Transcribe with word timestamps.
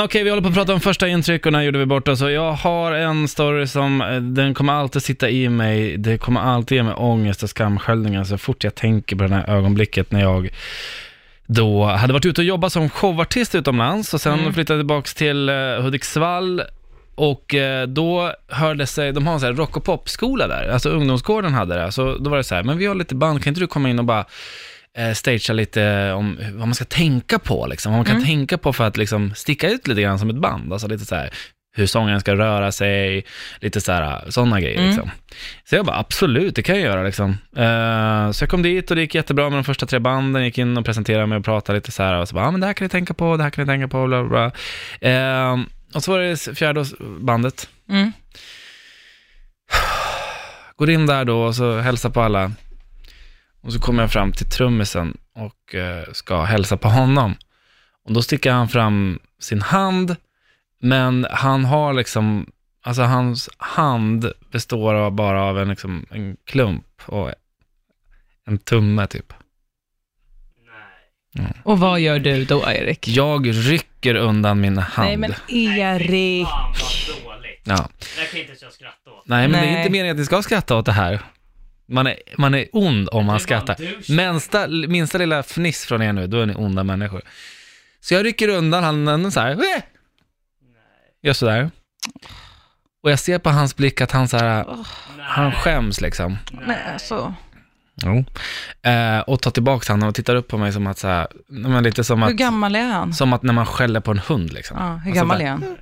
Okej, 0.00 0.22
vi 0.24 0.30
håller 0.30 0.42
på 0.42 0.48
att 0.48 0.54
prata 0.54 0.74
om 0.74 0.80
första 0.80 1.08
intryck 1.08 1.46
och 1.46 1.52
när 1.52 1.62
gjorde 1.62 1.78
vi 1.78 1.86
bort 1.86 2.08
oss. 2.08 2.22
Och 2.22 2.30
Jag 2.32 2.52
har 2.52 2.92
en 2.92 3.28
story 3.28 3.66
som, 3.66 4.00
eh, 4.02 4.16
den 4.16 4.54
kommer 4.54 4.72
alltid 4.72 5.02
sitta 5.02 5.30
i 5.30 5.48
mig. 5.48 5.96
Det 5.96 6.18
kommer 6.18 6.40
alltid 6.40 6.76
ge 6.76 6.82
mig 6.82 6.94
ångest 6.94 7.42
och 7.42 7.50
skamsköljningar 7.50 8.24
så 8.24 8.38
fort 8.38 8.64
jag 8.64 8.74
tänker 8.74 9.16
på 9.16 9.22
det 9.22 9.34
här 9.34 9.50
ögonblicket 9.56 10.10
när 10.10 10.20
jag 10.20 10.48
då 11.46 11.84
hade 11.84 12.12
varit 12.12 12.26
ute 12.26 12.40
och 12.40 12.44
jobbat 12.44 12.72
som 12.72 12.90
showartist 12.90 13.54
utomlands 13.54 14.14
och 14.14 14.20
sen 14.20 14.38
Mm. 14.38 14.54
flyttade 14.54 14.80
tillbaks 14.80 15.14
till 15.14 15.48
eh, 15.48 15.54
Hudiksvall 15.82 16.62
och 17.14 17.54
eh, 17.54 17.86
då 17.86 18.32
hörde 18.48 18.86
sig, 18.86 19.12
de 19.12 19.26
har 19.26 19.34
en 19.34 19.40
sån 19.40 19.46
här 19.46 19.54
rock 19.54 19.76
och 19.76 19.84
popskola 19.84 20.46
där, 20.48 20.68
alltså 20.68 20.88
ungdomsgården 20.88 21.54
hade 21.54 21.74
det, 21.74 21.92
så 21.92 22.16
då 22.18 22.30
var 22.30 22.36
det 22.36 22.44
så 22.44 22.54
här, 22.54 22.62
men 22.62 22.78
vi 22.78 22.86
har 22.86 22.94
lite 22.94 23.14
band, 23.14 23.42
kan 23.44 23.50
inte 23.50 23.60
du 23.60 23.66
komma 23.66 23.90
in 23.90 23.98
och 23.98 24.04
bara 24.04 24.24
eh, 24.96 25.12
stagea 25.12 25.54
lite 25.54 26.12
om 26.12 26.38
vad 26.52 26.68
man 26.68 26.74
ska 26.74 26.84
tänka 26.84 27.38
på, 27.38 27.66
liksom, 27.66 27.92
vad 27.92 27.98
man 27.98 28.04
kan 28.06 28.16
Mm. 28.16 28.26
tänka 28.26 28.58
på 28.58 28.72
för 28.72 28.84
att 28.86 28.96
liksom 28.96 29.34
sticka 29.34 29.68
ut 29.70 29.88
lite 29.88 30.02
grann 30.02 30.18
som 30.18 30.30
ett 30.30 30.36
band, 30.36 30.72
alltså 30.72 30.88
lite 30.88 31.04
så 31.04 31.14
här 31.14 31.30
hur 31.78 31.86
sången 31.86 32.20
ska 32.20 32.34
röra 32.34 32.72
sig, 32.72 33.24
lite 33.60 33.80
så 33.80 33.92
här, 33.92 34.24
sådana 34.30 34.60
grejer. 34.60 34.76
Mm. 34.78 34.86
Liksom. 34.90 35.10
Så 35.64 35.74
jag 35.76 35.86
bara, 35.86 35.98
absolut, 35.98 36.56
det 36.56 36.62
kan 36.62 36.74
jag 36.74 36.84
göra. 36.84 37.02
Liksom. 37.02 37.30
Eh, 37.56 38.30
så 38.32 38.42
jag 38.42 38.48
kom 38.50 38.62
dit 38.62 38.90
och 38.90 38.96
det 38.96 39.02
gick 39.02 39.14
jättebra 39.14 39.50
med 39.50 39.58
de 39.58 39.64
första 39.64 39.86
tre 39.86 39.98
banden, 39.98 40.44
gick 40.44 40.58
in 40.58 40.76
och 40.76 40.84
presenterade 40.84 41.26
mig 41.26 41.38
och 41.38 41.44
pratade 41.44 41.78
lite 41.78 41.92
så 41.92 42.02
här, 42.02 42.14
och 42.14 42.28
så 42.28 42.34
bara, 42.34 42.46
ah, 42.46 42.50
men 42.50 42.60
det 42.60 42.66
här 42.66 42.74
kan 42.74 42.84
ni 42.84 42.88
tänka 42.88 43.14
på, 43.14 43.36
det 43.36 43.42
här 43.42 43.50
kan 43.50 43.64
ni 43.64 43.68
tänka 43.72 43.88
på, 43.88 44.06
bla 44.06 44.24
bla. 44.24 44.44
Eh, 45.10 45.56
och 45.94 46.02
så 46.04 46.12
var 46.12 46.18
det 46.20 46.36
fjärde 46.58 46.84
bandet, 47.20 47.68
Mm. 47.88 48.12
går 50.76 50.90
in 50.90 51.06
där 51.06 51.24
då 51.24 51.42
och 51.42 51.54
så 51.54 51.78
hälsar 51.78 52.10
på 52.10 52.20
alla. 52.20 52.52
Och 53.66 53.72
så 53.72 53.80
kommer 53.80 54.02
jag 54.02 54.12
fram 54.12 54.32
till 54.32 54.50
trummisen 54.50 55.16
och 55.34 55.74
eh, 55.74 56.12
ska 56.12 56.42
hälsa 56.42 56.76
på 56.76 56.88
honom. 56.88 57.34
Och 58.04 58.12
då 58.12 58.22
sticker 58.22 58.52
han 58.52 58.68
fram 58.68 59.18
sin 59.40 59.62
hand, 59.62 60.16
men 60.80 61.26
han 61.30 61.64
har 61.64 61.94
liksom, 61.94 62.50
alltså 62.82 63.02
hans 63.02 63.50
hand 63.56 64.32
består 64.52 64.94
av 64.94 65.12
bara 65.12 65.42
av 65.42 65.58
en, 65.58 65.68
liksom, 65.68 66.06
en 66.10 66.36
klump 66.44 67.02
och 67.06 67.32
en 68.46 68.58
tumme 68.58 69.06
typ. 69.06 69.32
Och 71.62 71.78
vad 71.78 72.00
gör 72.00 72.18
du 72.18 72.44
då, 72.44 72.70
Erik? 72.70 73.08
Jag 73.08 73.48
rycker 73.70 74.14
undan 74.14 74.60
min 74.60 74.78
hand. 74.78 75.08
Nej, 75.08 75.16
men 75.16 75.34
Erik. 75.48 76.48
Fan 76.48 76.74
vad 77.24 77.36
dåligt. 77.36 77.60
Ja. 77.64 77.88
Det 78.16 78.30
kan 78.30 78.40
inte 78.40 78.64
jag 78.64 78.72
skratta 78.72 79.10
åt. 79.10 79.22
Nej, 79.24 79.48
men 79.48 79.60
det 79.60 79.66
är 79.66 79.70
Nej. 79.70 79.80
inte 79.80 79.90
meningen 79.90 80.14
att 80.14 80.18
ni 80.18 80.24
ska 80.24 80.42
skratta 80.42 80.76
åt 80.76 80.86
det 80.86 80.92
här. 80.92 81.22
Man 81.88 82.06
är, 82.06 82.16
man 82.38 82.54
är 82.54 82.66
ond 82.72 83.08
om 83.12 83.26
man 83.26 83.40
skrattar. 83.40 83.76
Minsta, 84.16 84.66
minsta 84.68 85.18
lilla 85.18 85.42
fniss 85.42 85.84
från 85.84 86.02
er 86.02 86.12
nu, 86.12 86.26
då 86.26 86.40
är 86.40 86.46
ni 86.46 86.54
onda 86.54 86.84
människor. 86.84 87.22
Så 88.00 88.14
jag 88.14 88.24
rycker 88.26 88.48
undan 88.48 88.84
handen 88.84 89.32
så 89.32 89.40
här. 89.40 89.54
"Weh!" 89.54 89.82
Gör 91.22 91.32
sådär. 91.32 91.70
Och 93.02 93.10
jag 93.10 93.18
ser 93.18 93.38
på 93.38 93.50
hans 93.50 93.76
blick 93.76 94.00
att 94.00 94.10
han 94.12 94.28
så 94.28 94.36
här, 94.36 94.64
han 95.20 95.52
skäms 95.52 96.00
liksom. 96.00 96.38
Nej, 96.66 96.78
alltså. 96.92 97.34
Jo. 98.04 98.24
Eh, 98.90 99.18
och 99.20 99.42
tar 99.42 99.50
tillbaka 99.50 99.92
handen 99.92 100.08
och 100.08 100.14
tittar 100.14 100.34
upp 100.34 100.48
på 100.48 100.58
mig 100.58 100.72
som 100.72 100.86
att 100.86 100.98
så 100.98 101.08
här, 101.08 101.26
men 101.48 101.82
lite 101.84 102.04
som 102.04 102.22
Hur 102.22 102.30
att, 102.30 102.36
gammal 102.36 102.76
är 102.76 102.82
han? 102.92 103.14
som 103.14 103.32
att 103.32 103.42
när 103.42 103.52
man 103.52 103.66
skäller 103.66 104.00
på 104.00 104.10
en 104.10 104.18
hund 104.18 104.52
liksom. 104.52 104.76
Ja, 104.80 104.84
hur 104.88 104.94
Alltså 104.96 105.10
gammal 105.14 105.38
bara- 105.38 105.44
är 105.46 105.50
han? 105.50 105.76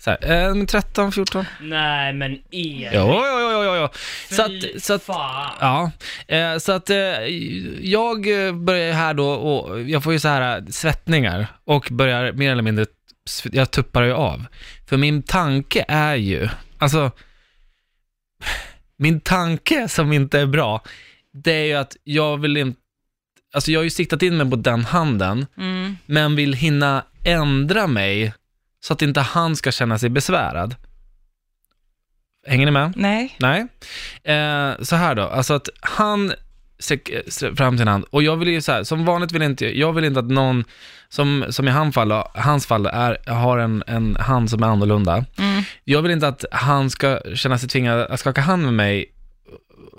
Så 0.00 0.10
här, 0.10 0.18
eh, 0.48 0.54
men 0.54 0.66
13, 0.66 1.12
14. 1.12 1.44
Nej 1.60 2.12
men 2.12 2.32
Erik. 2.50 2.88
Jo, 2.92 3.22
jo, 3.26 3.38
jo, 3.40 3.64
jo, 3.64 3.76
jo. 3.76 3.88
Så 4.36 4.42
att, 4.42 4.82
så 4.82 4.94
att, 4.94 5.02
fan. 5.02 5.52
Ja, 5.60 5.90
eh, 6.36 6.58
så 6.58 6.72
att 6.72 6.90
eh, 6.90 6.96
jag 7.80 8.24
börjar 8.56 8.92
här 8.92 9.14
då 9.14 9.28
och 9.30 9.80
jag 9.82 10.04
får 10.04 10.12
ju 10.12 10.18
så 10.18 10.28
här 10.28 10.58
eh, 10.58 10.64
svettningar 10.66 11.46
och 11.64 11.88
börjar 11.90 12.32
mer 12.32 12.52
eller 12.52 12.62
mindre, 12.62 12.86
jag 13.52 13.70
tuppar 13.70 14.02
ju 14.02 14.12
av. 14.12 14.44
För 14.88 14.96
min 14.96 15.22
tanke 15.22 15.84
är 15.88 16.14
ju, 16.14 16.48
alltså, 16.78 17.10
min 18.96 19.20
tanke 19.20 19.88
som 19.88 20.12
inte 20.12 20.40
är 20.40 20.46
bra, 20.46 20.82
det 21.32 21.52
är 21.52 21.64
ju 21.64 21.74
att 21.74 21.96
jag 22.04 22.36
vill 22.40 22.56
inte, 22.56 22.80
alltså 23.54 23.70
jag 23.72 23.80
har 23.80 23.84
ju 23.84 23.90
siktat 23.90 24.22
in 24.22 24.36
mig 24.36 24.50
på 24.50 24.56
den 24.56 24.84
handen, 24.84 25.46
Mm. 25.56 25.96
men 26.06 26.36
vill 26.36 26.52
hinna 26.54 27.04
ändra 27.24 27.86
mig 27.86 28.34
så 28.80 28.92
att 28.92 29.02
inte 29.02 29.20
han 29.20 29.56
ska 29.56 29.72
känna 29.72 29.98
sig 29.98 30.08
besvärad. 30.10 30.76
Hänger 32.46 32.66
ni 32.66 32.72
med? 32.72 32.92
Nej. 32.96 33.36
Nej. 33.38 33.66
Eh, 34.24 34.82
så 34.82 34.96
här 34.96 35.14
då, 35.14 35.22
alltså 35.22 35.54
att 35.54 35.68
han 35.80 36.32
sträcker 36.78 37.56
fram 37.56 37.78
sin 37.78 37.88
hand 37.88 38.04
och 38.10 38.22
jag 38.22 38.36
vill 38.36 38.48
ju 38.48 38.60
så 38.60 38.72
här, 38.72 38.84
som 38.84 39.04
vanligt 39.04 39.32
vill 39.32 39.42
inte, 39.42 39.78
jag 39.78 39.92
vill 39.92 40.04
inte 40.04 40.20
att 40.20 40.30
någon, 40.30 40.64
som, 41.08 41.44
som 41.48 41.68
i 41.68 41.70
han 41.70 41.92
fall, 41.92 42.12
hans 42.34 42.66
fall, 42.66 42.86
är, 42.86 43.30
har 43.30 43.58
en, 43.58 43.82
en 43.86 44.16
hand 44.16 44.50
som 44.50 44.62
är 44.62 44.66
annorlunda. 44.66 45.24
Mm. 45.38 45.62
Jag 45.84 46.02
vill 46.02 46.12
inte 46.12 46.28
att 46.28 46.44
han 46.52 46.90
ska 46.90 47.20
känna 47.34 47.58
sig 47.58 47.68
tvingad 47.68 48.00
att 48.00 48.20
skaka 48.20 48.40
hand 48.40 48.62
med 48.62 48.74
mig, 48.74 49.06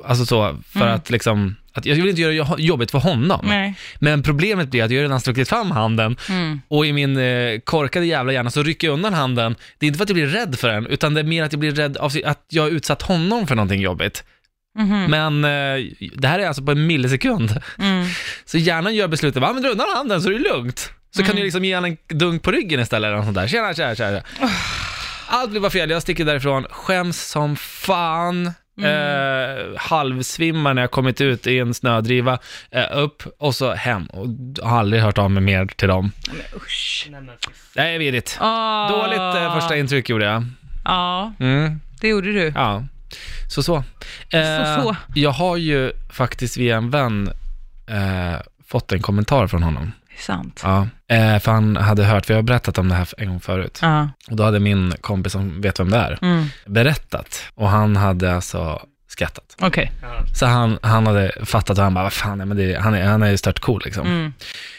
alltså 0.06 0.26
så, 0.26 0.58
för 0.70 0.80
Mm. 0.82 0.94
att 0.96 1.10
liksom, 1.10 1.56
att 1.74 1.86
jag 1.86 1.96
vill 1.96 2.10
inte 2.10 2.22
göra 2.22 2.56
det 2.56 2.64
jobbigt 2.64 2.92
för 2.92 3.00
honom. 3.00 3.46
Nej. 3.48 3.74
Men 4.00 4.24
problemet 4.24 4.70
blir 4.70 4.84
att 4.84 4.92
jag 4.92 5.04
redan 5.04 5.22
stuckit 5.22 5.50
fram 5.50 5.72
handen 5.72 6.18
Mm. 6.30 6.62
och 6.68 6.86
i 6.86 6.94
min 6.94 7.18
eh, 7.18 7.60
korkade 7.64 8.06
jävla 8.06 8.34
hjärna 8.34 8.50
så 8.50 8.64
rycker 8.64 8.88
jag 8.88 8.94
undan 8.94 9.14
handen. 9.14 9.56
Det 9.80 9.86
är 9.86 9.88
inte 9.88 9.98
för 9.98 10.04
att 10.04 10.10
jag 10.10 10.16
blir 10.16 10.28
rädd 10.28 10.60
för 10.60 10.68
den, 10.70 10.86
utan 10.88 11.14
det 11.14 11.20
är 11.22 11.24
mer 11.24 11.44
att 11.44 11.54
jag 11.54 11.60
blir 11.60 11.72
rädd 11.72 11.98
av 11.98 12.12
att 12.26 12.46
jag 12.50 12.64
har 12.64 12.70
utsatt 12.70 13.02
honom 13.02 13.48
för 13.48 13.56
någonting 13.56 13.82
jobbigt. 13.82 14.24
Mhm. 14.80 15.06
Men 15.12 15.44
eh, 15.46 15.86
det 16.18 16.28
här 16.28 16.40
är 16.40 16.48
alltså 16.48 16.64
på 16.64 16.72
en 16.72 16.88
millisekund. 16.88 17.62
Mm. 17.80 18.08
Så 18.46 18.58
hjärnan 18.58 18.96
gör 18.96 19.08
beslutet, 19.08 19.42
va 19.42 19.54
men 19.54 19.64
dra 19.64 19.70
undan 19.70 19.88
handen 19.96 20.22
så 20.22 20.30
är 20.30 20.34
det 20.34 20.40
lugnt. 20.40 20.92
Så 21.16 21.18
kan 21.22 21.26
Mm. 21.26 21.36
du 21.38 21.44
liksom 21.44 21.66
ge 21.66 21.76
honom 21.76 21.98
en 22.10 22.18
dunk 22.18 22.44
på 22.44 22.52
ryggen 22.52 22.80
istället 22.80 23.08
eller 23.08 23.16
något 23.18 23.26
sånt 23.26 23.36
där. 23.38 23.48
Tjena, 23.48 23.74
tjena, 23.74 23.96
tjena. 23.96 24.22
Allt 25.28 25.50
blir 25.52 25.62
bara 25.62 25.72
fel, 25.72 25.90
jag 25.90 26.02
sticker 26.02 26.26
därifrån, 26.26 26.66
skäms 26.70 27.22
som 27.30 27.56
fan. 27.56 28.52
Eh, 28.84 29.66
halvsvimmar 29.78 30.74
när 30.74 30.82
jag 30.82 30.92
kommit 30.92 31.22
ut 31.22 31.48
i 31.48 31.60
en 31.60 31.74
snödriva, 31.74 32.40
eh, 32.72 32.86
upp 32.98 33.24
och 33.40 33.56
så 33.56 33.74
hem. 33.74 34.06
Och 34.06 34.28
har 34.64 34.80
aldrig 34.80 35.02
hört 35.04 35.18
av 35.18 35.32
mig 35.32 35.44
mer 35.44 35.66
till 35.66 35.88
dem. 35.88 36.12
Men 36.28 36.38
usch. 36.62 37.10
Nej 37.76 37.98
vidrigt. 37.98 38.38
Ah. 38.40 38.90
Dåligt 38.90 39.44
eh, 39.44 39.54
första 39.60 39.78
intryck 39.78 40.10
gjorde 40.10 40.26
jag. 40.26 40.46
Ja, 40.86 41.34
Mm, 41.40 41.80
det 42.02 42.08
gjorde 42.08 42.32
du. 42.32 42.52
ja, 42.56 42.84
så 43.50 43.64
så. 43.64 43.76
Eh, 44.30 44.76
Så, 44.76 44.82
så. 44.82 44.96
Jag 45.16 45.32
har 45.32 45.58
ju 45.58 45.92
faktiskt 46.10 46.58
via 46.58 46.78
en 46.78 46.90
vän 46.90 47.30
eh, 47.88 48.40
fått 48.68 48.92
en 48.92 49.02
kommentar 49.02 49.48
från 49.48 49.64
honom. 49.64 49.92
Sant. 50.22 50.60
Ja, 50.64 50.88
eh, 51.08 51.40
för 51.40 51.52
han 51.52 51.76
hade 51.76 52.04
hört, 52.04 52.30
vi 52.30 52.34
har 52.34 52.42
berättat 52.42 52.78
om 52.78 52.90
det 52.90 52.96
här 52.96 53.08
en 53.18 53.28
gång 53.30 53.40
förut. 53.40 53.80
Ja. 53.82 54.10
Och 54.30 54.36
då 54.36 54.44
hade 54.44 54.60
min 54.60 54.94
kompis 55.02 55.34
som 55.34 55.62
vet 55.62 55.80
vem 55.80 55.90
det 55.90 55.98
är, 55.98 56.18
Mm. 56.22 56.46
berättat. 56.66 57.44
Och 57.56 57.70
han 57.70 57.96
hade 57.96 58.36
alltså 58.36 58.82
skrattat. 59.08 59.56
Ja. 60.02 60.10
Så 60.36 60.46
han, 60.46 60.80
han 60.82 61.08
hade 61.08 61.32
fattat 61.46 61.78
och 61.78 61.84
han 61.84 61.94
bara, 61.94 62.04
vad 62.04 62.14
fan, 62.14 62.38
nej, 62.38 62.48
men 62.48 62.58
det, 62.58 62.80
han, 62.82 62.94
är, 62.94 63.06
han 63.06 63.24
är 63.24 63.30
ju 63.32 63.38
stört 63.38 63.60
cool 63.60 63.82
liksom. 63.86 64.08
Mm. 64.08 64.34